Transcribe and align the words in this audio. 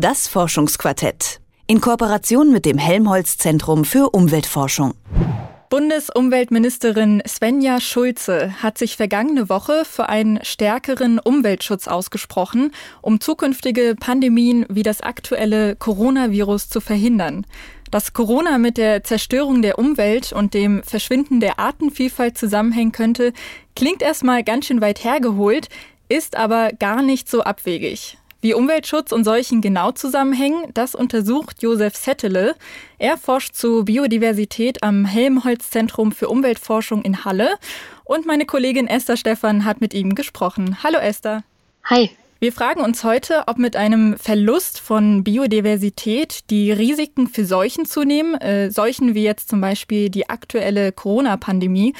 Das 0.00 0.28
Forschungsquartett. 0.28 1.42
In 1.66 1.82
Kooperation 1.82 2.50
mit 2.50 2.64
dem 2.64 2.78
Helmholtz 2.78 3.36
Zentrum 3.36 3.84
für 3.84 4.08
Umweltforschung. 4.08 4.94
Bundesumweltministerin 5.68 7.22
Svenja 7.28 7.82
Schulze 7.82 8.54
hat 8.62 8.78
sich 8.78 8.96
vergangene 8.96 9.50
Woche 9.50 9.82
für 9.84 10.08
einen 10.08 10.42
stärkeren 10.42 11.18
Umweltschutz 11.18 11.86
ausgesprochen, 11.86 12.72
um 13.02 13.20
zukünftige 13.20 13.94
Pandemien 13.94 14.64
wie 14.70 14.82
das 14.82 15.02
aktuelle 15.02 15.76
Coronavirus 15.76 16.70
zu 16.70 16.80
verhindern. 16.80 17.44
Dass 17.90 18.14
Corona 18.14 18.56
mit 18.56 18.78
der 18.78 19.04
Zerstörung 19.04 19.60
der 19.60 19.78
Umwelt 19.78 20.32
und 20.32 20.54
dem 20.54 20.82
Verschwinden 20.82 21.40
der 21.40 21.58
Artenvielfalt 21.58 22.38
zusammenhängen 22.38 22.92
könnte, 22.92 23.34
klingt 23.76 24.00
erstmal 24.00 24.44
ganz 24.44 24.64
schön 24.64 24.80
weit 24.80 25.04
hergeholt, 25.04 25.68
ist 26.08 26.36
aber 26.36 26.70
gar 26.72 27.02
nicht 27.02 27.28
so 27.28 27.42
abwegig. 27.42 28.16
Wie 28.42 28.54
Umweltschutz 28.54 29.12
und 29.12 29.24
Seuchen 29.24 29.60
genau 29.60 29.92
zusammenhängen, 29.92 30.70
das 30.72 30.94
untersucht 30.94 31.62
Josef 31.62 31.94
Settele. 31.94 32.54
Er 32.98 33.18
forscht 33.18 33.54
zu 33.54 33.84
Biodiversität 33.84 34.82
am 34.82 35.04
Helmholtz-Zentrum 35.04 36.10
für 36.10 36.30
Umweltforschung 36.30 37.02
in 37.02 37.26
Halle. 37.26 37.56
Und 38.04 38.24
meine 38.24 38.46
Kollegin 38.46 38.86
Esther 38.86 39.18
Stephan 39.18 39.66
hat 39.66 39.82
mit 39.82 39.92
ihm 39.92 40.14
gesprochen. 40.14 40.78
Hallo 40.82 40.98
Esther. 40.98 41.44
Hi. 41.84 42.10
Wir 42.38 42.54
fragen 42.54 42.80
uns 42.80 43.04
heute, 43.04 43.42
ob 43.46 43.58
mit 43.58 43.76
einem 43.76 44.16
Verlust 44.16 44.80
von 44.80 45.22
Biodiversität 45.22 46.48
die 46.48 46.72
Risiken 46.72 47.28
für 47.28 47.44
Seuchen 47.44 47.84
zunehmen, 47.84 48.40
äh, 48.40 48.70
Seuchen 48.70 49.14
wie 49.14 49.22
jetzt 49.22 49.50
zum 49.50 49.60
Beispiel 49.60 50.08
die 50.08 50.30
aktuelle 50.30 50.92
Corona-Pandemie. 50.92 51.92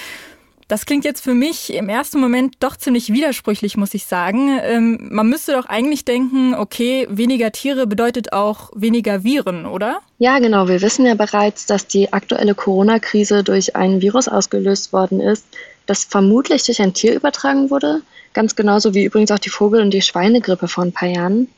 Das 0.70 0.86
klingt 0.86 1.04
jetzt 1.04 1.24
für 1.24 1.34
mich 1.34 1.74
im 1.74 1.88
ersten 1.88 2.20
Moment 2.20 2.54
doch 2.60 2.76
ziemlich 2.76 3.12
widersprüchlich, 3.12 3.76
muss 3.76 3.92
ich 3.92 4.06
sagen. 4.06 4.56
Ähm, 4.62 5.08
man 5.10 5.28
müsste 5.28 5.54
doch 5.54 5.66
eigentlich 5.66 6.04
denken, 6.04 6.54
okay, 6.54 7.08
weniger 7.10 7.50
Tiere 7.50 7.88
bedeutet 7.88 8.32
auch 8.32 8.70
weniger 8.76 9.24
Viren, 9.24 9.66
oder? 9.66 9.98
Ja, 10.18 10.38
genau. 10.38 10.68
Wir 10.68 10.80
wissen 10.80 11.06
ja 11.06 11.16
bereits, 11.16 11.66
dass 11.66 11.88
die 11.88 12.12
aktuelle 12.12 12.54
Corona-Krise 12.54 13.42
durch 13.42 13.74
ein 13.74 14.00
Virus 14.00 14.28
ausgelöst 14.28 14.92
worden 14.92 15.18
ist, 15.18 15.44
das 15.86 16.04
vermutlich 16.04 16.62
durch 16.62 16.80
ein 16.80 16.94
Tier 16.94 17.16
übertragen 17.16 17.68
wurde. 17.70 18.02
Ganz 18.32 18.54
genauso 18.54 18.94
wie 18.94 19.06
übrigens 19.06 19.32
auch 19.32 19.40
die 19.40 19.50
Vogel- 19.50 19.82
und 19.82 19.90
die 19.90 20.02
Schweinegrippe 20.02 20.68
vor 20.68 20.84
ein 20.84 20.92
paar 20.92 21.08
Jahren. 21.08 21.48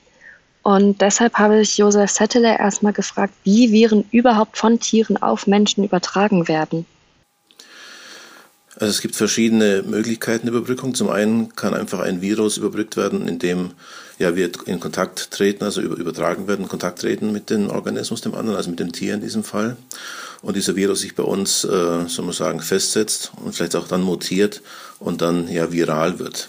Und 0.63 1.03
deshalb 1.03 1.35
habe 1.35 1.61
ich 1.61 1.77
Josef 1.77 2.11
Settler 2.11 2.59
erstmal 2.59 2.95
gefragt, 2.95 3.35
wie 3.45 3.73
Viren 3.73 4.07
überhaupt 4.11 4.57
von 4.57 4.81
Tieren 4.81 5.19
auf 5.19 5.47
Menschen 5.47 5.85
übertragen 5.85 6.49
werden. 6.49 6.87
Also 8.77 8.87
es 8.87 9.03
gibt 9.03 9.17
verschiedene 9.17 9.83
Möglichkeiten 9.83 10.47
der 10.47 10.55
Überbrückung. 10.55 10.95
Zum 10.95 11.11
einen 11.11 11.55
kann 11.55 11.75
einfach 11.75 12.01
ein 12.01 12.23
Virus 12.23 12.57
überbrückt 12.57 12.97
werden, 12.97 13.29
indem 13.29 13.73
ja, 14.19 14.35
wir 14.35 14.51
in 14.67 14.81
Kontakt 14.81 15.31
treten, 15.31 15.65
also 15.65 15.81
übertragen 15.81 16.47
werden, 16.49 16.63
in 16.63 16.69
Kontakt 16.69 17.01
treten 17.01 17.33
mit 17.33 17.51
dem 17.51 17.69
Organismus, 17.69 18.23
dem 18.23 18.35
anderen, 18.35 18.57
also 18.57 18.71
mit 18.71 18.81
dem 18.81 18.93
Tier 18.93 19.15
in 19.15 19.21
diesem 19.21 19.45
Fall. 19.45 19.77
Und 20.41 20.57
dieser 20.57 20.75
Virus 20.75 21.01
sich 21.01 21.15
bei 21.15 21.23
uns, 21.23 21.65
äh, 21.65 22.09
soll 22.09 22.25
man 22.25 22.33
sagen, 22.33 22.61
festsetzt 22.61 23.33
und 23.45 23.55
vielleicht 23.55 23.77
auch 23.77 23.89
dann 23.89 24.03
mutiert 24.03 24.63
und 24.99 25.21
dann 25.21 25.49
ja 25.49 25.71
viral 25.71 26.19
wird. 26.19 26.49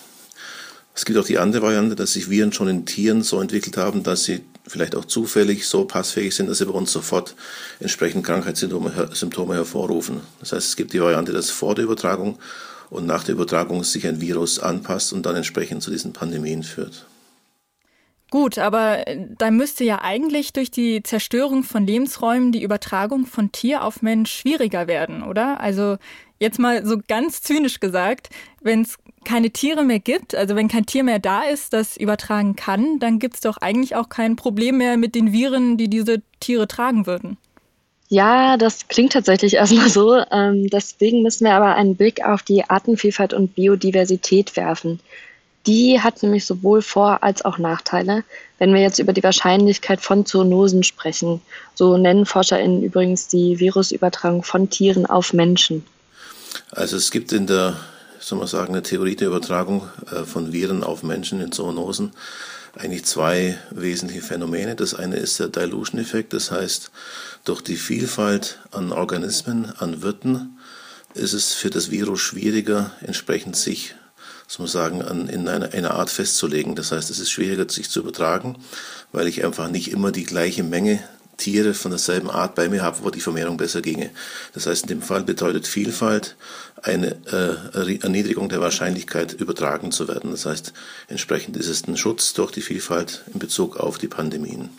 Es 0.96 1.06
gibt 1.06 1.18
auch 1.20 1.26
die 1.26 1.40
andere 1.40 1.64
Variante, 1.64 1.96
dass 1.96 2.14
sich 2.14 2.30
Viren 2.30 2.54
schon 2.54 2.68
in 2.68 2.86
Tieren 2.86 3.24
so 3.24 3.42
entwickelt 3.42 3.78
haben, 3.78 4.04
dass 4.04 4.24
sie 4.24 4.42
vielleicht 4.66 4.96
auch 4.96 5.06
zufällig 5.06 5.68
so 5.68 5.86
passfähig 5.86 6.36
sind, 6.36 6.50
dass 6.50 6.60
sie 6.60 6.66
bei 6.66 6.74
uns 6.74 6.92
sofort 6.92 7.36
entsprechend 7.80 8.26
Krankheitssymptome 8.26 9.10
Symptome 9.14 9.56
hervorrufen. 9.56 10.22
Das 10.40 10.54
heißt, 10.54 10.70
es 10.70 10.76
gibt 10.76 10.94
die 10.94 11.02
Variante, 11.02 11.34
dass 11.34 11.50
vor 11.50 11.76
der 11.76 11.86
Übertragung 11.86 12.40
und 12.90 13.06
nach 13.06 13.24
der 13.24 13.36
Übertragung 13.36 13.84
sich 13.84 14.08
ein 14.08 14.22
Virus 14.22 14.60
anpasst 14.60 15.14
und 15.14 15.26
dann 15.26 15.36
entsprechend 15.36 15.84
zu 15.84 15.92
diesen 15.92 16.14
Pandemien 16.14 16.64
führt. 16.64 17.06
Gut, 18.34 18.58
aber 18.58 19.08
äh, 19.08 19.28
da 19.38 19.52
müsste 19.52 19.84
ja 19.84 20.02
eigentlich 20.02 20.54
durch 20.54 20.72
die 20.72 21.04
Zerstörung 21.04 21.64
von 21.64 21.86
Lebensräumen 21.86 22.52
die 22.52 22.64
Übertragung 22.64 23.28
von 23.28 23.52
Tier 23.52 23.84
auf 23.84 24.02
Mensch 24.02 24.32
schwieriger 24.32 24.88
werden, 24.88 25.22
oder? 25.22 25.60
Also 25.60 25.98
jetzt 26.40 26.58
mal 26.58 26.84
so 26.84 26.98
ganz 27.08 27.42
zynisch 27.42 27.80
gesagt, 27.80 28.30
wenn 28.60 28.82
es 28.82 28.98
keine 29.24 29.52
Tiere 29.52 29.84
mehr 29.84 30.00
gibt, 30.00 30.36
also 30.36 30.56
wenn 30.56 30.68
kein 30.68 30.86
Tier 30.86 31.04
mehr 31.04 31.20
da 31.20 31.44
ist, 31.44 31.74
das 31.74 31.98
übertragen 31.98 32.56
kann, 32.56 33.00
dann 33.00 33.20
gibt 33.20 33.36
es 33.36 33.42
doch 33.42 33.58
eigentlich 33.58 33.96
auch 33.96 34.10
kein 34.10 34.36
Problem 34.36 34.78
mehr 34.78 34.98
mit 34.98 35.16
den 35.16 35.32
Viren, 35.32 35.78
die 35.78 35.90
diese 35.90 36.22
Tiere 36.40 36.68
tragen 36.68 37.08
würden. 37.08 37.38
Ja, 38.10 38.58
das 38.58 38.88
klingt 38.88 39.14
tatsächlich 39.14 39.54
erstmal 39.56 39.90
so. 39.90 40.16
Ähm, 40.32 40.70
deswegen 40.70 41.24
müssen 41.24 41.46
wir 41.46 41.54
aber 41.54 41.76
einen 41.76 41.96
Blick 41.96 42.24
auf 42.24 42.44
die 42.44 42.70
Artenvielfalt 42.70 43.34
und 43.34 43.56
Biodiversität 43.56 44.56
werfen. 44.56 45.00
Die 45.66 46.02
hat 46.02 46.22
nämlich 46.22 46.46
sowohl 46.46 46.82
Vor- 46.82 47.24
als 47.24 47.46
auch 47.46 47.58
Nachteile, 47.58 48.24
wenn 48.60 48.74
wir 48.74 48.82
jetzt 48.82 49.00
über 49.00 49.14
die 49.14 49.24
Wahrscheinlichkeit 49.24 50.02
von 50.02 50.26
Zoonosen 50.26 50.84
sprechen. 50.84 51.42
So 51.74 51.98
nennen 51.98 52.26
ForscherInnen 52.26 52.84
übrigens 52.84 53.30
die 53.30 53.60
Virusübertragung 53.60 54.44
von 54.44 54.70
Tieren 54.70 55.06
auf 55.06 55.34
Menschen. 55.34 55.86
Also 56.72 56.98
es 56.98 57.12
gibt 57.12 57.32
in 57.32 57.48
der, 57.48 57.78
soll 58.28 58.40
man 58.40 58.48
sagen, 58.48 58.74
eine 58.74 58.84
Theorie 58.84 59.16
der 59.16 59.28
Übertragung 59.28 59.90
äh, 60.12 60.24
von 60.24 60.54
Viren 60.54 60.84
auf 60.84 61.04
Menschen 61.04 61.42
in 61.42 61.52
Zoonosen 61.52 62.12
eigentlich 62.76 63.06
zwei 63.06 63.58
wesentliche 63.70 64.24
Phänomene. 64.24 64.76
Das 64.76 64.96
eine 64.96 65.18
ist 65.18 65.40
der 65.40 65.48
Dilution-Effekt, 65.48 66.34
das 66.34 66.50
heißt, 66.50 66.92
durch 67.44 67.62
die 67.62 67.76
Vielfalt 67.76 68.60
an 68.72 68.92
Organismen, 68.92 69.72
an 69.78 70.02
Wirten, 70.02 70.58
ist 71.14 71.34
es 71.34 71.54
für 71.54 71.70
das 71.70 71.92
Virus 71.92 72.22
schwieriger, 72.22 72.92
entsprechend 73.02 73.56
sich 73.56 73.96
soll 74.48 74.66
man 74.66 74.72
sagen, 74.72 75.02
an, 75.02 75.30
in 75.30 75.48
einer, 75.48 75.74
einer 75.74 75.92
Art 75.92 76.10
festzulegen. 76.10 76.76
Das 76.76 76.92
heißt, 76.92 77.10
es 77.10 77.20
ist 77.20 77.32
schwieriger, 77.32 77.68
sich 77.70 77.90
zu 77.90 78.02
übertragen, 78.02 78.58
weil 79.12 79.28
ich 79.28 79.44
einfach 79.44 79.70
nicht 79.70 79.92
immer 79.92 80.12
die 80.12 80.26
gleiche 80.26 80.64
Menge 80.64 81.00
Tiere 81.38 81.74
von 81.74 81.92
derselben 81.92 82.30
Art 82.30 82.56
bei 82.56 82.70
mir 82.70 82.82
habe, 82.82 82.98
wo 83.04 83.10
die 83.10 83.20
Vermehrung 83.20 83.58
besser 83.58 83.82
ginge. 83.82 84.12
Das 84.54 84.66
heißt, 84.68 84.84
in 84.84 84.90
dem 84.90 85.02
Fall 85.02 85.24
bedeutet 85.24 85.68
Vielfalt 85.68 86.36
eine 86.82 87.16
äh, 87.32 87.98
Erniedrigung 88.02 88.50
der 88.50 88.62
Wahrscheinlichkeit, 88.62 89.34
übertragen 89.34 89.92
zu 89.92 90.08
werden. 90.08 90.32
Das 90.32 90.46
heißt, 90.46 90.74
entsprechend 91.08 91.58
ist 91.58 91.68
es 91.68 91.88
ein 91.88 91.98
Schutz 91.98 92.34
durch 92.34 92.52
die 92.52 92.62
Vielfalt 92.62 93.24
in 93.34 93.40
Bezug 93.40 93.78
auf 93.78 93.98
die 93.98 94.08
Pandemien. 94.08 94.70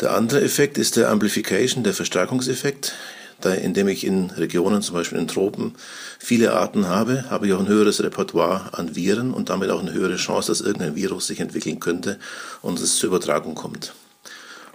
Der 0.00 0.14
andere 0.14 0.40
Effekt 0.40 0.78
ist 0.78 0.96
der 0.96 1.10
Amplification, 1.10 1.84
der 1.84 1.92
Verstärkungseffekt 1.92 2.94
da, 3.40 3.54
indem 3.54 3.88
ich 3.88 4.04
in 4.04 4.30
Regionen, 4.30 4.82
zum 4.82 4.94
Beispiel 4.94 5.18
in 5.18 5.28
Tropen, 5.28 5.74
viele 6.18 6.52
Arten 6.52 6.88
habe, 6.88 7.30
habe 7.30 7.46
ich 7.46 7.52
auch 7.52 7.60
ein 7.60 7.68
höheres 7.68 8.02
Repertoire 8.02 8.70
an 8.72 8.94
Viren 8.94 9.32
und 9.32 9.48
damit 9.48 9.70
auch 9.70 9.80
eine 9.80 9.92
höhere 9.92 10.16
Chance, 10.16 10.52
dass 10.52 10.60
irgendein 10.60 10.94
Virus 10.94 11.26
sich 11.26 11.40
entwickeln 11.40 11.80
könnte 11.80 12.18
und 12.62 12.78
es 12.78 12.96
zur 12.96 13.08
Übertragung 13.08 13.54
kommt. 13.54 13.94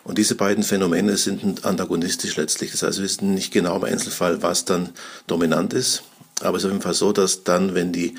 Und 0.05 0.19
diese 0.19 0.35
beiden 0.35 0.63
Phänomene 0.63 1.17
sind 1.17 1.65
antagonistisch 1.65 2.37
letztlich. 2.37 2.71
Das 2.71 2.83
heißt, 2.83 2.99
wir 2.99 3.05
wissen 3.05 3.33
nicht 3.33 3.51
genau 3.51 3.75
im 3.75 3.83
Einzelfall, 3.85 4.43
was 4.43 4.63
dann 4.63 4.89
dominant 5.25 5.73
ist. 5.73 6.03
Aber 6.41 6.57
es 6.57 6.63
ist 6.63 6.67
auf 6.67 6.71
jeden 6.73 6.83
Fall 6.83 6.93
so, 6.93 7.11
dass 7.11 7.43
dann, 7.43 7.73
wenn 7.73 7.91
die 7.91 8.15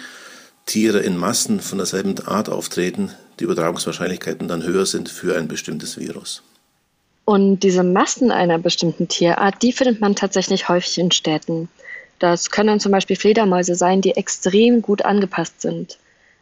Tiere 0.67 0.99
in 0.99 1.17
Massen 1.17 1.61
von 1.61 1.79
derselben 1.79 2.19
Art 2.27 2.49
auftreten, 2.49 3.13
die 3.39 3.45
Übertragungswahrscheinlichkeiten 3.45 4.49
dann 4.49 4.65
höher 4.65 4.85
sind 4.85 5.09
für 5.09 5.39
ein 5.39 5.47
bestimmtes 5.47 5.97
Virus. 5.97 6.43
Und 7.25 7.61
diese 7.61 7.85
Massen 7.85 8.33
einer 8.33 8.59
bestimmten 8.59 9.07
Tierart, 9.07 9.63
die 9.63 9.73
findet 9.73 10.01
man 10.01 10.17
tatsächlich 10.17 10.69
häufig 10.69 10.99
in 10.99 11.13
Städten. 11.13 11.69
Das 12.19 12.51
können 12.51 12.81
zum 12.81 12.91
Beispiel 12.91 13.17
Fledermäuse 13.17 13.77
sein, 13.77 14.01
die 14.01 14.17
extrem 14.17 14.83
gut 14.83 15.05
angepasst 15.05 15.61
sind. 15.61 15.99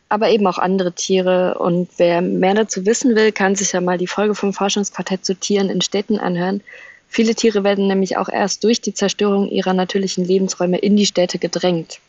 Aber 0.09 0.29
eben 0.31 0.47
auch 0.47 0.59
andere 0.59 0.93
Tiere. 0.93 1.59
Und 1.59 1.89
wer 1.97 2.21
mehr 2.21 2.55
dazu 2.55 2.87
wissen 2.87 3.17
will, 3.17 3.33
kann 3.33 3.55
sich 3.55 3.73
ja 3.73 3.81
mal 3.81 3.99
die 3.99 4.07
Folge 4.07 4.35
vom 4.35 4.53
Forschungsquartett 4.53 5.25
zu 5.25 5.35
Tieren 5.35 5.71
in 5.71 5.81
Städten 5.81 6.19
anhören. 6.19 6.63
Viele 7.09 7.35
Tiere 7.35 7.65
werden 7.65 7.87
nämlich 7.87 8.17
auch 8.17 8.29
erst 8.29 8.65
durch 8.65 8.81
die 8.81 8.95
Zerstörung 8.95 9.49
ihrer 9.49 9.73
natürlichen 9.73 10.25
Lebensräume 10.25 10.79
in 10.79 10.97
die 10.97 11.07
Städte 11.07 11.39
gedrängt. 11.39 12.01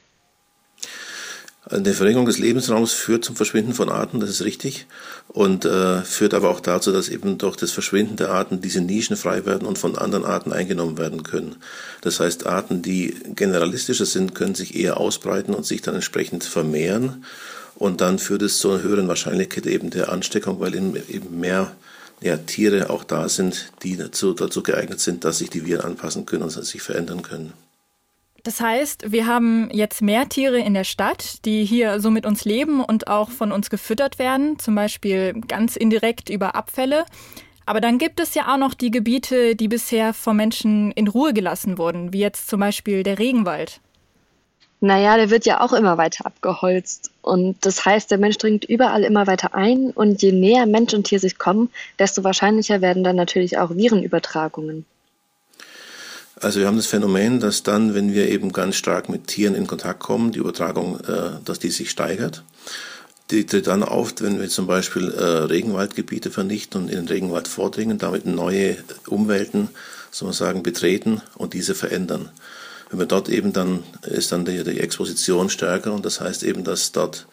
Eine 1.68 1.94
Verringerung 1.94 2.28
des 2.28 2.38
Lebensraums 2.38 2.94
führt 2.94 3.26
zum 3.26 3.36
Verschwinden 3.36 3.74
von 3.74 3.90
Arten, 3.90 4.20
das 4.20 4.30
ist 4.30 4.44
richtig, 4.44 4.86
und 5.30 5.66
äh, 5.66 6.04
führt 6.04 6.36
aber 6.36 6.52
auch 6.52 6.60
dazu, 6.60 6.92
dass 6.92 7.10
eben 7.10 7.40
durch 7.40 7.56
das 7.56 7.72
Verschwinden 7.72 8.18
der 8.18 8.30
Arten 8.30 8.62
diese 8.62 8.82
Nischen 8.82 9.18
frei 9.18 9.48
werden 9.48 9.68
und 9.68 9.80
von 9.80 9.98
anderen 9.98 10.26
Arten 10.26 10.54
eingenommen 10.54 11.00
werden 11.00 11.24
können. 11.24 11.56
Das 12.02 12.20
heißt, 12.20 12.46
Arten, 12.46 12.84
die 12.84 13.16
generalistischer 13.34 14.06
sind, 14.06 14.36
können 14.36 14.54
sich 14.54 14.76
eher 14.76 14.98
ausbreiten 14.98 15.56
und 15.56 15.66
sich 15.66 15.82
dann 15.82 15.96
entsprechend 15.96 16.44
vermehren. 16.44 17.26
Und 17.74 18.00
dann 18.00 18.20
führt 18.20 18.44
es 18.44 18.60
zu 18.60 18.70
einer 18.70 18.84
höheren 18.84 19.08
Wahrscheinlichkeit 19.08 19.66
eben 19.66 19.90
der 19.90 20.10
Ansteckung, 20.10 20.60
weil 20.60 20.76
eben 20.76 21.40
mehr 21.40 21.76
ja, 22.22 22.38
Tiere 22.38 22.92
auch 22.92 23.04
da 23.04 23.28
sind, 23.28 23.72
die 23.82 23.98
dazu, 23.98 24.34
dazu 24.34 24.62
geeignet 24.62 25.00
sind, 25.00 25.24
dass 25.26 25.40
sich 25.40 25.50
die 25.50 25.66
Viren 25.66 25.84
anpassen 25.84 26.28
können 26.28 26.44
und 26.44 26.52
sich 26.52 26.82
verändern 26.84 27.24
können. 27.24 27.54
Das 28.46 28.62
heißt, 28.62 29.12
wir 29.12 29.26
haben 29.26 29.72
jetzt 29.72 30.04
mehr 30.04 30.30
Tiere 30.30 30.60
in 30.60 30.76
der 30.76 30.84
Stadt, 30.84 31.44
die 31.46 31.66
hier 31.66 32.00
so 32.00 32.12
mit 32.12 32.28
uns 32.28 32.46
leben 32.46 32.84
und 32.84 33.08
auch 33.08 33.32
von 33.32 33.52
uns 33.52 33.72
gefüttert 33.72 34.20
werden, 34.20 34.60
zum 34.60 34.76
Beispiel 34.76 35.34
ganz 35.48 35.76
indirekt 35.76 36.30
über 36.30 36.54
Abfälle. 36.54 37.06
Aber 37.66 37.82
dann 37.82 37.98
gibt 37.98 38.20
es 38.20 38.36
ja 38.36 38.54
auch 38.54 38.60
noch 38.60 38.76
die 38.76 38.92
Gebiete, 38.92 39.56
die 39.56 39.68
bisher 39.68 40.14
vom 40.14 40.38
Menschen 40.38 40.92
in 40.92 41.08
Ruhe 41.08 41.34
gelassen 41.34 41.80
wurden, 41.80 42.14
wie 42.14 42.20
jetzt 42.20 42.48
zum 42.48 42.60
Beispiel 42.60 43.02
der 43.02 43.18
Regenwald. 43.18 43.82
Naja, 44.80 45.18
der 45.18 45.32
wird 45.32 45.48
ja 45.48 45.62
auch 45.62 45.74
immer 45.74 45.98
weiter 45.98 46.28
abgeholzt. 46.28 47.10
Und 47.24 47.66
das 47.66 47.84
heißt, 47.84 48.12
der 48.12 48.20
Mensch 48.20 48.38
dringt 48.38 48.66
überall 48.66 49.04
immer 49.04 49.26
weiter 49.26 49.56
ein. 49.56 49.90
Und 49.90 50.22
je 50.22 50.32
näher 50.32 50.68
Mensch 50.68 50.94
und 50.94 51.06
Tier 51.06 51.20
sich 51.20 51.40
kommen, 51.40 51.72
desto 51.98 52.24
wahrscheinlicher 52.24 52.82
werden 52.82 53.04
dann 53.04 53.16
natürlich 53.16 53.58
auch 53.58 53.72
Virenübertragungen. 53.72 54.86
Also 56.42 56.60
wir 56.60 56.68
haben 56.68 56.78
das 56.78 56.88
Phänomen, 56.88 57.40
dass 57.40 57.64
dann, 57.64 57.94
wenn 57.94 58.14
wir 58.14 58.30
eben 58.30 58.52
ganz 58.52 58.76
stark 58.76 59.08
mit 59.08 59.28
Tieren 59.28 59.56
in 59.56 59.68
Kontakt 59.68 60.02
kommen, 60.02 60.32
die 60.32 60.40
Übertragung, 60.40 61.00
äh, 61.02 61.40
dass 61.46 61.60
die 61.60 61.72
sich 61.72 61.90
steigert. 61.90 62.44
Die 63.32 63.46
tritt 63.46 63.68
dann 63.68 63.84
auf, 63.84 64.14
wenn 64.20 64.40
wir 64.40 64.50
zum 64.50 64.68
Beispiel 64.68 65.12
äh, 65.12 65.24
Regenwaldgebiete 65.24 66.30
vernichten 66.30 66.84
und 66.84 66.90
in 66.90 66.98
den 66.98 67.08
Regenwald 67.08 67.48
vordringen, 67.48 67.98
damit 67.98 68.26
neue 68.26 68.78
Umwelten, 69.08 69.70
soll 70.12 70.28
man 70.28 70.34
sagen, 70.34 70.62
betreten 70.62 71.22
und 71.36 71.54
diese 71.54 71.74
verändern. 71.74 72.30
Wenn 72.90 73.00
wir 73.00 73.08
dort 73.08 73.30
eben 73.30 73.52
dann, 73.52 73.84
ist 74.04 74.32
dann 74.32 74.46
die, 74.46 74.64
die 74.64 74.80
Exposition 74.80 75.50
stärker 75.50 75.94
und 75.94 76.06
das 76.06 76.22
heißt 76.22 76.44
eben, 76.44 76.64
dass 76.64 76.92
dort 76.92 77.28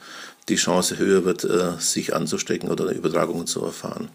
die 0.48 0.56
Chance 0.56 0.98
höher 0.98 1.24
wird, 1.24 1.44
äh, 1.44 1.72
sich 1.78 2.14
anzustecken 2.14 2.70
oder 2.70 2.90
Übertragungen 2.92 3.46
zu 3.46 3.64
erfahren. 3.64 4.08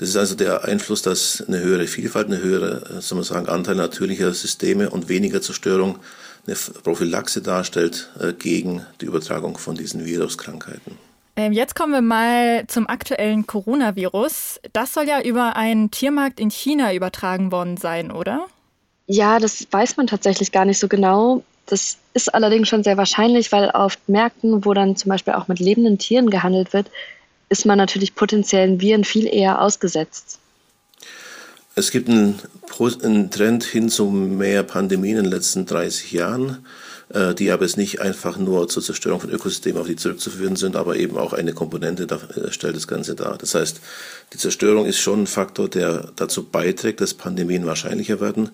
Das 0.00 0.08
ist 0.08 0.16
also 0.16 0.34
der 0.34 0.64
Einfluss, 0.64 1.02
dass 1.02 1.44
eine 1.46 1.60
höhere 1.60 1.86
Vielfalt, 1.86 2.28
eine 2.28 2.40
höhere, 2.40 2.96
äh, 2.98 3.00
soll 3.02 3.16
man 3.16 3.24
sagen, 3.24 3.50
Anteil 3.50 3.74
natürlicher 3.74 4.32
Systeme 4.32 4.88
und 4.88 5.10
weniger 5.10 5.42
Zerstörung 5.42 5.98
eine 6.46 6.56
Prophylaxe 6.56 7.42
darstellt 7.42 8.08
äh, 8.18 8.32
gegen 8.32 8.86
die 9.02 9.04
Übertragung 9.04 9.58
von 9.58 9.74
diesen 9.74 10.06
Viruskrankheiten. 10.06 10.96
Ähm, 11.36 11.52
jetzt 11.52 11.74
kommen 11.74 11.92
wir 11.92 12.00
mal 12.00 12.66
zum 12.66 12.88
aktuellen 12.88 13.46
Coronavirus. 13.46 14.60
Das 14.72 14.94
soll 14.94 15.06
ja 15.06 15.20
über 15.20 15.56
einen 15.56 15.90
Tiermarkt 15.90 16.40
in 16.40 16.50
China 16.50 16.94
übertragen 16.94 17.52
worden 17.52 17.76
sein, 17.76 18.10
oder? 18.10 18.46
Ja, 19.06 19.38
das 19.38 19.66
weiß 19.70 19.98
man 19.98 20.06
tatsächlich 20.06 20.50
gar 20.50 20.64
nicht 20.64 20.78
so 20.78 20.88
genau. 20.88 21.44
Das 21.66 21.98
ist 22.14 22.32
allerdings 22.32 22.70
schon 22.70 22.84
sehr 22.84 22.96
wahrscheinlich, 22.96 23.52
weil 23.52 23.70
auf 23.70 23.98
Märkten, 24.06 24.64
wo 24.64 24.72
dann 24.72 24.96
zum 24.96 25.10
Beispiel 25.10 25.34
auch 25.34 25.46
mit 25.46 25.60
lebenden 25.60 25.98
Tieren 25.98 26.30
gehandelt 26.30 26.72
wird, 26.72 26.90
ist 27.50 27.66
man 27.66 27.76
natürlich 27.76 28.14
potenziellen 28.14 28.80
Viren 28.80 29.04
viel 29.04 29.26
eher 29.26 29.60
ausgesetzt. 29.60 30.38
Es 31.74 31.90
gibt 31.90 32.08
einen, 32.08 32.40
einen, 33.02 33.30
Trend 33.30 33.64
hin 33.64 33.88
zu 33.88 34.06
mehr 34.06 34.62
Pandemien 34.62 35.18
in 35.18 35.24
den 35.24 35.32
letzten 35.32 35.66
30 35.66 36.12
Jahren, 36.12 36.64
äh, 37.10 37.34
die 37.34 37.50
aber 37.50 37.64
jetzt 37.64 37.76
nicht 37.76 38.00
einfach 38.00 38.38
nur 38.38 38.68
zur 38.68 38.82
Zerstörung 38.82 39.20
von 39.20 39.30
Ökosystemen 39.30 39.80
auf 39.80 39.86
die 39.86 39.96
zurückzuführen 39.96 40.56
sind, 40.56 40.76
aber 40.76 40.96
eben 40.96 41.16
auch 41.16 41.32
eine 41.32 41.52
Komponente 41.52 42.06
da, 42.06 42.16
äh, 42.16 42.52
stellt 42.52 42.76
das 42.76 42.88
Ganze 42.88 43.14
dar. 43.14 43.36
Das 43.38 43.54
heißt, 43.54 43.80
die 44.32 44.38
Zerstörung 44.38 44.86
ist 44.86 44.98
schon 44.98 45.22
ein 45.22 45.26
Faktor, 45.26 45.68
der 45.68 46.12
dazu 46.16 46.44
beiträgt, 46.44 47.00
dass 47.00 47.14
Pandemien 47.14 47.66
wahrscheinlicher 47.66 48.20
werden 48.20 48.50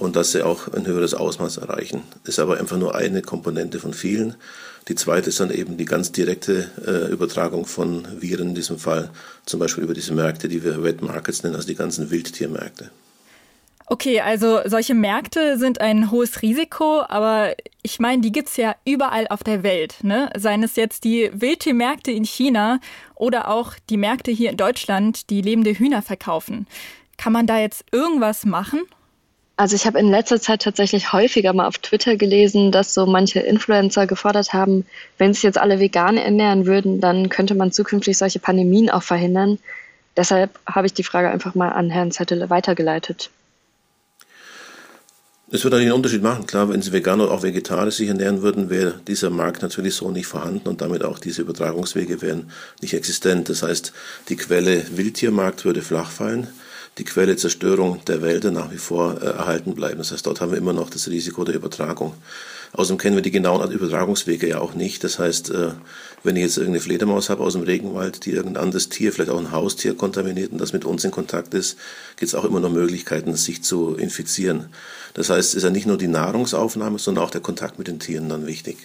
und 0.00 0.16
dass 0.16 0.32
sie 0.32 0.42
auch 0.42 0.68
ein 0.72 0.86
höheres 0.86 1.14
Ausmaß 1.14 1.58
erreichen. 1.58 2.02
Ist 2.24 2.38
aber 2.38 2.58
einfach 2.58 2.78
nur 2.78 2.94
eine 2.94 3.22
Komponente 3.22 3.78
von 3.78 3.92
vielen. 3.92 4.34
Die 4.88 4.94
zweite 4.94 5.28
ist 5.28 5.40
dann 5.40 5.50
eben 5.50 5.76
die 5.76 5.84
ganz 5.84 6.10
direkte 6.10 6.70
äh, 6.86 7.12
Übertragung 7.12 7.66
von 7.66 8.08
Viren, 8.18 8.48
in 8.48 8.54
diesem 8.54 8.78
Fall 8.78 9.10
zum 9.44 9.60
Beispiel 9.60 9.84
über 9.84 9.94
diese 9.94 10.14
Märkte, 10.14 10.48
die 10.48 10.64
wir 10.64 10.82
Wet 10.82 11.02
Markets 11.02 11.42
nennen, 11.42 11.54
also 11.54 11.68
die 11.68 11.74
ganzen 11.74 12.10
Wildtiermärkte. 12.10 12.90
Okay, 13.86 14.20
also 14.20 14.60
solche 14.66 14.94
Märkte 14.94 15.58
sind 15.58 15.80
ein 15.80 16.10
hohes 16.12 16.42
Risiko, 16.42 17.02
aber 17.08 17.54
ich 17.82 17.98
meine, 17.98 18.22
die 18.22 18.32
gibt 18.32 18.48
es 18.48 18.56
ja 18.56 18.76
überall 18.84 19.26
auf 19.28 19.42
der 19.42 19.62
Welt. 19.64 19.96
Ne? 20.02 20.30
Seien 20.36 20.62
es 20.62 20.76
jetzt 20.76 21.04
die 21.04 21.28
Wildtiermärkte 21.34 22.12
in 22.12 22.24
China 22.24 22.78
oder 23.16 23.48
auch 23.48 23.74
die 23.90 23.96
Märkte 23.96 24.30
hier 24.30 24.50
in 24.50 24.56
Deutschland, 24.56 25.28
die 25.28 25.42
lebende 25.42 25.72
Hühner 25.72 26.02
verkaufen. 26.02 26.68
Kann 27.16 27.32
man 27.32 27.46
da 27.46 27.58
jetzt 27.58 27.84
irgendwas 27.90 28.46
machen? 28.46 28.82
Also 29.60 29.76
ich 29.76 29.84
habe 29.84 29.98
in 29.98 30.08
letzter 30.10 30.40
Zeit 30.40 30.62
tatsächlich 30.62 31.12
häufiger 31.12 31.52
mal 31.52 31.66
auf 31.66 31.76
Twitter 31.76 32.16
gelesen, 32.16 32.72
dass 32.72 32.94
so 32.94 33.04
manche 33.04 33.40
Influencer 33.40 34.06
gefordert 34.06 34.54
haben, 34.54 34.86
wenn 35.18 35.34
sich 35.34 35.42
jetzt 35.42 35.58
alle 35.58 35.78
vegan 35.78 36.16
ernähren 36.16 36.64
würden, 36.64 36.98
dann 36.98 37.28
könnte 37.28 37.54
man 37.54 37.70
zukünftig 37.70 38.16
solche 38.16 38.38
Pandemien 38.38 38.88
auch 38.88 39.02
verhindern. 39.02 39.58
Deshalb 40.16 40.58
habe 40.64 40.86
ich 40.86 40.94
die 40.94 41.02
Frage 41.02 41.28
einfach 41.28 41.54
mal 41.54 41.68
an 41.72 41.90
Herrn 41.90 42.10
Zettele 42.10 42.48
weitergeleitet. 42.48 43.28
Es 45.52 45.62
würde 45.62 45.76
einen 45.76 45.92
Unterschied 45.92 46.22
machen. 46.22 46.46
Klar, 46.46 46.70
wenn 46.70 46.80
Sie 46.80 46.92
vegan 46.92 47.20
oder 47.20 47.32
auch 47.32 47.42
vegetarisch 47.42 47.96
sich 47.96 48.08
ernähren 48.08 48.40
würden, 48.40 48.70
wäre 48.70 48.98
dieser 49.06 49.28
Markt 49.28 49.60
natürlich 49.60 49.94
so 49.94 50.10
nicht 50.10 50.26
vorhanden 50.26 50.70
und 50.70 50.80
damit 50.80 51.04
auch 51.04 51.18
diese 51.18 51.42
Übertragungswege 51.42 52.22
wären 52.22 52.50
nicht 52.80 52.94
existent. 52.94 53.50
Das 53.50 53.62
heißt, 53.62 53.92
die 54.30 54.36
Quelle 54.36 54.96
Wildtiermarkt 54.96 55.66
würde 55.66 55.82
flach 55.82 56.08
fallen 56.08 56.48
die 57.00 57.04
Quelle 57.04 57.36
Zerstörung 57.36 58.04
der 58.06 58.20
Wälder 58.20 58.50
nach 58.50 58.70
wie 58.70 58.76
vor 58.76 59.20
äh, 59.20 59.24
erhalten 59.24 59.74
bleiben. 59.74 59.98
Das 59.98 60.12
heißt, 60.12 60.26
dort 60.26 60.40
haben 60.40 60.52
wir 60.52 60.58
immer 60.58 60.74
noch 60.74 60.90
das 60.90 61.08
Risiko 61.08 61.44
der 61.44 61.54
Übertragung. 61.54 62.12
Außerdem 62.72 62.98
kennen 62.98 63.16
wir 63.16 63.22
die 63.22 63.30
genauen 63.30 63.70
Übertragungswege 63.72 64.46
ja 64.46 64.60
auch 64.60 64.74
nicht. 64.74 65.02
Das 65.02 65.18
heißt, 65.18 65.50
äh, 65.50 65.70
wenn 66.22 66.36
ich 66.36 66.42
jetzt 66.42 66.58
irgendeine 66.58 66.82
Fledermaus 66.82 67.30
habe 67.30 67.42
aus 67.42 67.54
dem 67.54 67.62
Regenwald, 67.62 68.26
die 68.26 68.32
irgendein 68.32 68.64
anderes 68.64 68.90
Tier, 68.90 69.12
vielleicht 69.12 69.30
auch 69.30 69.38
ein 69.38 69.50
Haustier 69.50 69.96
kontaminiert 69.96 70.52
und 70.52 70.60
das 70.60 70.74
mit 70.74 70.84
uns 70.84 71.02
in 71.02 71.10
Kontakt 71.10 71.54
ist, 71.54 71.78
gibt 72.16 72.28
es 72.28 72.34
auch 72.34 72.44
immer 72.44 72.60
noch 72.60 72.70
Möglichkeiten, 72.70 73.34
sich 73.34 73.64
zu 73.64 73.96
infizieren. 73.96 74.66
Das 75.14 75.30
heißt, 75.30 75.48
es 75.48 75.54
ist 75.54 75.62
ja 75.62 75.70
nicht 75.70 75.86
nur 75.86 75.96
die 75.96 76.06
Nahrungsaufnahme, 76.06 76.98
sondern 76.98 77.24
auch 77.24 77.30
der 77.30 77.40
Kontakt 77.40 77.78
mit 77.78 77.88
den 77.88 77.98
Tieren 77.98 78.28
dann 78.28 78.46
wichtig. 78.46 78.76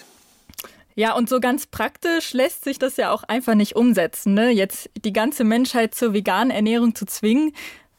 Ja, 0.98 1.14
und 1.14 1.28
so 1.28 1.42
ganz 1.42 1.68
praktisch 1.68 2.32
lässt 2.32 2.64
sich 2.64 2.80
das 2.80 2.96
ja 2.96 3.12
auch 3.12 3.24
einfach 3.24 3.54
nicht 3.54 3.76
umsetzen. 3.76 4.34
Ne? 4.34 4.50
Jetzt 4.52 4.90
die 5.04 5.12
ganze 5.12 5.44
Menschheit 5.44 5.94
zur 5.94 6.14
veganen 6.14 6.52
Ernährung 6.52 6.96
zu 6.96 7.06
zwingen, 7.06 7.52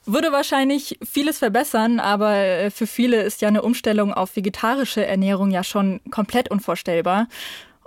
würde 0.07 0.33
wahrscheinlich 0.33 0.99
vieles 1.05 1.39
verbessern, 1.39 2.01
aber 2.01 2.35
äh, 2.35 2.71
für 2.71 2.87
viele 2.87 3.23
ist 3.23 3.43
ja 3.43 3.49
eine 3.49 3.63
Umstellung 3.63 4.13
auf 4.13 4.37
vegetarische 4.37 5.05
Ernährung 5.05 5.51
ja 5.51 5.65
schon 5.65 6.01
komplett 6.11 6.51
unvorstellbar. 6.51 7.29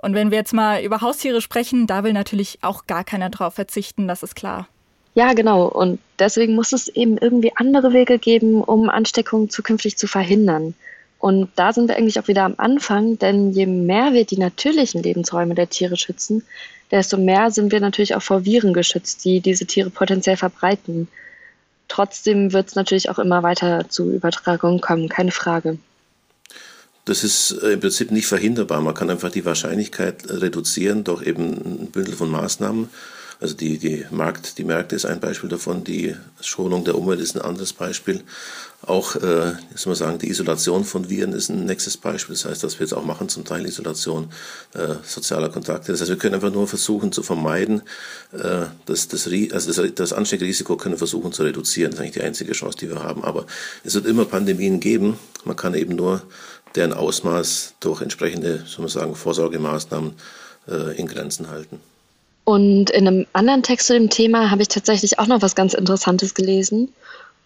Und 0.01 0.13
wenn 0.13 0.31
wir 0.31 0.37
jetzt 0.37 0.53
mal 0.53 0.83
über 0.83 1.01
Haustiere 1.01 1.41
sprechen, 1.41 1.87
da 1.87 2.03
will 2.03 2.13
natürlich 2.13 2.59
auch 2.61 2.87
gar 2.87 3.03
keiner 3.03 3.29
drauf 3.29 3.55
verzichten, 3.55 4.07
das 4.07 4.23
ist 4.23 4.35
klar. 4.35 4.67
Ja, 5.15 5.33
genau. 5.33 5.65
Und 5.65 5.99
deswegen 6.19 6.55
muss 6.55 6.71
es 6.71 6.87
eben 6.87 7.17
irgendwie 7.17 7.51
andere 7.55 7.93
Wege 7.93 8.19
geben, 8.19 8.61
um 8.63 8.89
Ansteckungen 8.89 9.49
zukünftig 9.49 9.97
zu 9.97 10.07
verhindern. 10.07 10.75
Und 11.17 11.49
da 11.57 11.73
sind 11.73 11.89
wir 11.89 11.97
eigentlich 11.97 12.19
auch 12.19 12.29
wieder 12.29 12.43
am 12.43 12.53
Anfang, 12.57 13.19
denn 13.19 13.51
je 13.51 13.65
mehr 13.65 14.13
wir 14.13 14.23
die 14.23 14.37
natürlichen 14.37 15.03
Lebensräume 15.03 15.53
der 15.53 15.69
Tiere 15.69 15.97
schützen, 15.97 16.45
desto 16.91 17.17
mehr 17.17 17.51
sind 17.51 17.73
wir 17.73 17.81
natürlich 17.81 18.15
auch 18.15 18.21
vor 18.21 18.45
Viren 18.45 18.73
geschützt, 18.73 19.25
die 19.25 19.41
diese 19.41 19.65
Tiere 19.65 19.89
potenziell 19.89 20.37
verbreiten. 20.37 21.09
Trotzdem 21.89 22.53
wird 22.53 22.69
es 22.69 22.75
natürlich 22.75 23.09
auch 23.09 23.19
immer 23.19 23.43
weiter 23.43 23.89
zu 23.89 24.11
Übertragungen 24.11 24.79
kommen, 24.79 25.09
keine 25.09 25.31
Frage. 25.31 25.77
Das 27.03 27.23
ist 27.23 27.51
äh, 27.63 27.71
im 27.73 27.79
Prinzip 27.79 28.11
nicht 28.11 28.27
verhinderbar. 28.27 28.81
Man 28.81 28.93
kann 28.93 29.09
einfach 29.09 29.31
die 29.31 29.43
Wahrscheinlichkeit 29.43 30.29
reduzieren 30.29 31.03
durch 31.03 31.25
eben 31.25 31.53
ein 31.53 31.91
Bündel 31.91 32.15
von 32.15 32.29
Maßnahmen. 32.29 32.89
Also 33.41 33.55
die, 33.55 33.77
die, 33.77 34.05
Markt, 34.11 34.57
die 34.57 34.65
Märkte 34.65 34.97
ist 34.97 35.05
ein 35.05 35.21
Beispiel 35.21 35.49
davon, 35.49 35.85
die 35.85 36.13
Schonung 36.41 36.83
der 36.83 36.95
Umwelt 36.95 37.21
ist 37.21 37.35
ein 37.35 37.41
anderes 37.41 37.71
Beispiel. 37.71 38.21
Auch, 38.81 39.15
äh, 39.15 39.53
soll 39.75 39.91
man 39.91 39.95
sagen, 39.95 40.19
die 40.19 40.29
Isolation 40.29 40.83
von 40.83 41.09
Viren 41.09 41.31
ist 41.31 41.49
ein 41.49 41.65
nächstes 41.65 41.95
Beispiel. 41.95 42.35
Das 42.35 42.43
heißt, 42.43 42.63
dass 42.63 42.79
wir 42.79 42.85
jetzt 42.85 42.93
auch 42.93 43.05
machen, 43.05 43.29
zum 43.29 43.45
Teil 43.45 43.65
Isolation 43.65 44.29
äh, 44.73 44.95
sozialer 45.03 45.47
Kontakte. 45.49 45.93
Das 45.93 46.01
heißt, 46.01 46.09
wir 46.09 46.17
können 46.17 46.35
einfach 46.35 46.51
nur 46.51 46.67
versuchen 46.67 47.13
zu 47.13 47.23
vermeiden, 47.23 47.81
äh, 48.33 48.65
dass 48.85 49.07
das, 49.07 49.25
also 49.27 49.83
das, 49.83 49.93
das 49.95 50.13
Ansteckrisiko 50.13 50.75
können 50.75 50.95
wir 50.95 50.99
versuchen 50.99 51.31
zu 51.31 51.43
reduzieren. 51.43 51.91
Das 51.91 51.99
ist 51.99 52.03
eigentlich 52.03 52.15
die 52.15 52.23
einzige 52.23 52.51
Chance, 52.51 52.77
die 52.77 52.89
wir 52.89 53.01
haben. 53.01 53.23
Aber 53.23 53.45
es 53.85 53.95
wird 53.95 54.05
immer 54.05 54.25
Pandemien 54.25 54.81
geben. 54.81 55.17
Man 55.45 55.55
kann 55.55 55.75
eben 55.75 55.95
nur 55.95 56.23
deren 56.75 56.91
Ausmaß 56.91 57.75
durch 57.79 58.01
entsprechende, 58.01 58.65
soll 58.67 58.81
man 58.81 58.89
sagen, 58.89 59.15
Vorsorgemaßnahmen 59.15 60.13
äh, 60.67 60.97
in 60.97 61.07
Grenzen 61.07 61.49
halten. 61.49 61.79
Und 62.43 62.89
in 62.89 63.07
einem 63.07 63.27
anderen 63.33 63.63
Text 63.63 63.87
zu 63.87 63.93
dem 63.93 64.09
Thema 64.09 64.49
habe 64.49 64.61
ich 64.61 64.67
tatsächlich 64.67 65.19
auch 65.19 65.27
noch 65.27 65.41
was 65.41 65.55
ganz 65.55 65.73
Interessantes 65.73 66.33
gelesen. 66.33 66.91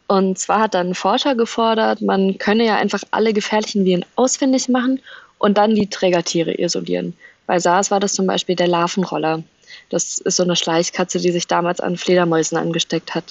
Und 0.08 0.38
zwar 0.38 0.60
hat 0.62 0.74
dann 0.74 0.90
ein 0.90 0.96
Forscher 0.96 1.36
gefordert, 1.36 2.02
man 2.02 2.38
könne 2.38 2.66
ja 2.66 2.76
einfach 2.76 3.04
alle 3.12 3.34
gefährlichen 3.34 3.86
Viren 3.86 4.06
ausfindig 4.16 4.70
machen 4.70 5.00
und 5.38 5.58
dann 5.58 5.76
die 5.76 5.90
Trägertiere 5.90 6.60
isolieren. 6.60 7.16
Bei 7.48 7.60
SARS 7.60 7.92
war 7.92 8.00
das 8.00 8.14
zum 8.14 8.28
Beispiel 8.28 8.56
der 8.56 8.68
Larvenroller. 8.68 9.44
Das 9.90 10.20
ist 10.20 10.36
so 10.38 10.44
eine 10.44 10.56
Schleichkatze, 10.56 11.20
die 11.20 11.32
sich 11.32 11.48
damals 11.48 11.80
an 11.80 11.98
Fledermäusen 11.98 12.58
angesteckt 12.58 13.16
hat. 13.16 13.26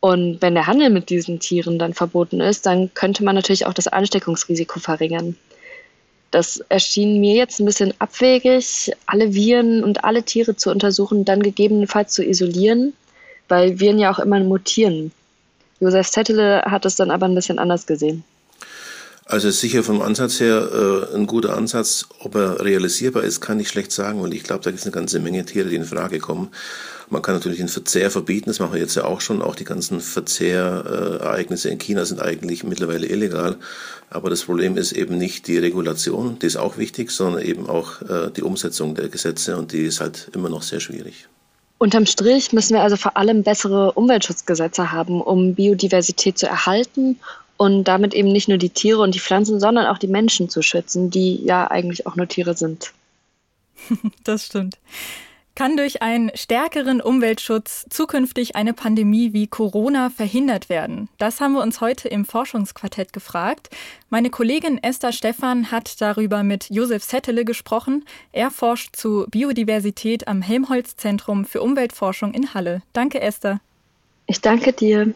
Und 0.00 0.42
wenn 0.42 0.54
der 0.54 0.66
Handel 0.66 0.90
mit 0.90 1.10
diesen 1.10 1.38
Tieren 1.38 1.78
dann 1.78 1.94
verboten 1.94 2.40
ist, 2.40 2.66
dann 2.66 2.92
könnte 2.94 3.22
man 3.22 3.36
natürlich 3.36 3.66
auch 3.66 3.74
das 3.74 3.86
Ansteckungsrisiko 3.86 4.80
verringern. 4.80 5.36
Das 6.32 6.64
erschien 6.70 7.20
mir 7.20 7.34
jetzt 7.34 7.60
ein 7.60 7.66
bisschen 7.66 7.92
abwegig, 7.98 8.90
alle 9.06 9.34
Viren 9.34 9.84
und 9.84 10.02
alle 10.02 10.22
Tiere 10.22 10.56
zu 10.56 10.70
untersuchen, 10.70 11.26
dann 11.26 11.42
gegebenenfalls 11.42 12.14
zu 12.14 12.24
isolieren, 12.24 12.94
weil 13.48 13.78
Viren 13.78 13.98
ja 13.98 14.10
auch 14.10 14.18
immer 14.18 14.40
mutieren. 14.40 15.12
Josef 15.78 16.10
Zettele 16.10 16.62
hat 16.62 16.86
es 16.86 16.96
dann 16.96 17.10
aber 17.10 17.26
ein 17.26 17.34
bisschen 17.34 17.58
anders 17.58 17.86
gesehen. 17.86 18.24
Also 19.24 19.50
sicher 19.50 19.84
vom 19.84 20.02
Ansatz 20.02 20.40
her 20.40 21.08
äh, 21.12 21.14
ein 21.14 21.26
guter 21.26 21.56
Ansatz. 21.56 22.06
Ob 22.20 22.34
er 22.34 22.64
realisierbar 22.64 23.22
ist, 23.22 23.40
kann 23.40 23.60
ich 23.60 23.68
schlecht 23.68 23.92
sagen, 23.92 24.22
weil 24.22 24.34
ich 24.34 24.42
glaube, 24.42 24.64
da 24.64 24.70
gibt 24.70 24.80
es 24.80 24.86
eine 24.86 24.92
ganze 24.92 25.20
Menge 25.20 25.44
Tiere, 25.44 25.68
die 25.68 25.76
in 25.76 25.84
Frage 25.84 26.18
kommen. 26.18 26.50
Man 27.08 27.22
kann 27.22 27.34
natürlich 27.34 27.58
den 27.58 27.68
Verzehr 27.68 28.10
verbieten, 28.10 28.48
das 28.48 28.58
machen 28.58 28.72
wir 28.72 28.80
jetzt 28.80 28.94
ja 28.94 29.04
auch 29.04 29.20
schon. 29.20 29.42
Auch 29.42 29.54
die 29.54 29.64
ganzen 29.64 30.00
Verzehrereignisse 30.00 31.68
in 31.68 31.78
China 31.78 32.04
sind 32.04 32.20
eigentlich 32.20 32.64
mittlerweile 32.64 33.06
illegal. 33.06 33.56
Aber 34.10 34.30
das 34.30 34.42
Problem 34.42 34.76
ist 34.76 34.92
eben 34.92 35.18
nicht 35.18 35.46
die 35.46 35.58
Regulation, 35.58 36.38
die 36.38 36.46
ist 36.46 36.56
auch 36.56 36.78
wichtig, 36.78 37.10
sondern 37.10 37.42
eben 37.42 37.68
auch 37.68 38.02
äh, 38.02 38.30
die 38.34 38.42
Umsetzung 38.42 38.94
der 38.94 39.08
Gesetze 39.08 39.56
und 39.56 39.72
die 39.72 39.82
ist 39.82 40.00
halt 40.00 40.30
immer 40.34 40.48
noch 40.48 40.62
sehr 40.62 40.80
schwierig. 40.80 41.28
Unterm 41.78 42.06
Strich 42.06 42.52
müssen 42.52 42.74
wir 42.74 42.82
also 42.82 42.96
vor 42.96 43.16
allem 43.16 43.42
bessere 43.42 43.92
Umweltschutzgesetze 43.92 44.92
haben, 44.92 45.20
um 45.20 45.54
Biodiversität 45.54 46.38
zu 46.38 46.46
erhalten 46.46 47.18
und 47.62 47.84
damit 47.84 48.12
eben 48.12 48.32
nicht 48.32 48.48
nur 48.48 48.58
die 48.58 48.70
Tiere 48.70 49.02
und 49.02 49.14
die 49.14 49.20
Pflanzen, 49.20 49.60
sondern 49.60 49.86
auch 49.86 49.98
die 49.98 50.08
Menschen 50.08 50.48
zu 50.48 50.62
schützen, 50.62 51.10
die 51.10 51.36
ja 51.44 51.70
eigentlich 51.70 52.08
auch 52.08 52.16
nur 52.16 52.26
Tiere 52.26 52.54
sind. 52.54 52.92
Das 54.24 54.46
stimmt. 54.46 54.78
Kann 55.54 55.76
durch 55.76 56.02
einen 56.02 56.30
stärkeren 56.34 57.00
Umweltschutz 57.00 57.84
zukünftig 57.90 58.56
eine 58.56 58.72
Pandemie 58.72 59.32
wie 59.32 59.46
Corona 59.46 60.10
verhindert 60.10 60.68
werden? 60.68 61.08
Das 61.18 61.40
haben 61.40 61.52
wir 61.52 61.62
uns 61.62 61.80
heute 61.80 62.08
im 62.08 62.24
Forschungsquartett 62.24 63.12
gefragt. 63.12 63.68
Meine 64.08 64.30
Kollegin 64.30 64.82
Esther 64.82 65.12
Stephan 65.12 65.70
hat 65.70 66.00
darüber 66.00 66.42
mit 66.42 66.68
Josef 66.70 67.04
Settele 67.04 67.44
gesprochen. 67.44 68.04
Er 68.32 68.50
forscht 68.50 68.96
zu 68.96 69.26
Biodiversität 69.30 70.26
am 70.26 70.42
Helmholtz-Zentrum 70.42 71.44
für 71.44 71.60
Umweltforschung 71.60 72.32
in 72.34 72.54
Halle. 72.54 72.82
Danke, 72.92 73.20
Esther. 73.20 73.60
Ich 74.26 74.40
danke 74.40 74.72
dir. 74.72 75.14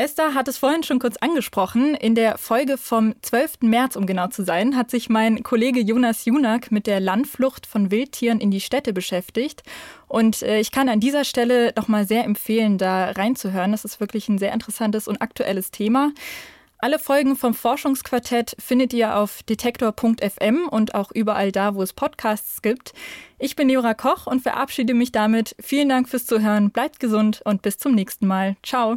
Esther 0.00 0.32
hat 0.32 0.48
es 0.48 0.56
vorhin 0.56 0.82
schon 0.82 0.98
kurz 0.98 1.18
angesprochen. 1.18 1.94
In 1.94 2.14
der 2.14 2.38
Folge 2.38 2.78
vom 2.78 3.14
12. 3.20 3.60
März, 3.60 3.96
um 3.96 4.06
genau 4.06 4.28
zu 4.28 4.42
sein, 4.42 4.74
hat 4.74 4.90
sich 4.90 5.10
mein 5.10 5.42
Kollege 5.42 5.78
Jonas 5.78 6.24
Junak 6.24 6.72
mit 6.72 6.86
der 6.86 7.00
Landflucht 7.00 7.66
von 7.66 7.90
Wildtieren 7.90 8.40
in 8.40 8.50
die 8.50 8.62
Städte 8.62 8.94
beschäftigt. 8.94 9.62
Und 10.08 10.40
äh, 10.40 10.58
ich 10.58 10.72
kann 10.72 10.88
an 10.88 11.00
dieser 11.00 11.24
Stelle 11.24 11.74
nochmal 11.76 12.06
sehr 12.06 12.24
empfehlen, 12.24 12.78
da 12.78 13.10
reinzuhören. 13.10 13.72
Das 13.72 13.84
ist 13.84 14.00
wirklich 14.00 14.30
ein 14.30 14.38
sehr 14.38 14.54
interessantes 14.54 15.06
und 15.06 15.20
aktuelles 15.20 15.70
Thema. 15.70 16.12
Alle 16.82 16.98
Folgen 16.98 17.36
vom 17.36 17.52
Forschungsquartett 17.52 18.56
findet 18.58 18.94
ihr 18.94 19.16
auf 19.16 19.42
detektor.fm 19.42 20.66
und 20.70 20.94
auch 20.94 21.10
überall 21.12 21.52
da, 21.52 21.74
wo 21.74 21.82
es 21.82 21.92
Podcasts 21.92 22.62
gibt. 22.62 22.94
Ich 23.38 23.54
bin 23.54 23.68
Leora 23.68 23.92
Koch 23.92 24.26
und 24.26 24.42
verabschiede 24.42 24.94
mich 24.94 25.12
damit. 25.12 25.54
Vielen 25.60 25.90
Dank 25.90 26.08
fürs 26.08 26.24
Zuhören, 26.24 26.70
bleibt 26.70 26.98
gesund 26.98 27.42
und 27.44 27.60
bis 27.60 27.76
zum 27.76 27.94
nächsten 27.94 28.26
Mal. 28.26 28.56
Ciao. 28.62 28.96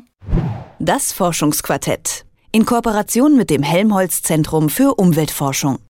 Das 0.80 1.12
Forschungsquartett 1.12 2.26
in 2.54 2.66
Kooperation 2.66 3.36
mit 3.36 3.50
dem 3.50 3.64
Helmholtz 3.64 4.22
Zentrum 4.22 4.70
für 4.70 4.96
Umweltforschung. 4.96 5.80